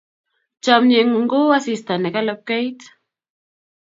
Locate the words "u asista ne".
1.47-2.09